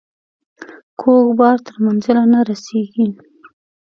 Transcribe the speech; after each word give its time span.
کوږ 1.01 1.25
بار 1.39 1.57
تر 1.65 1.75
منزله 1.85 2.23
نه 2.33 2.39
رسیږي. 2.49 3.07